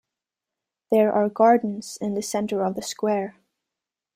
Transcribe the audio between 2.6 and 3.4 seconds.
of the square.